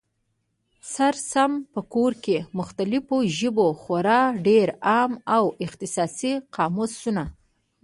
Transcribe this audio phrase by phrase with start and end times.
[0.93, 7.23] سره سم په کور کي، د مختلفو ژبو خورا ډېر عام او اختصاصي قاموسونه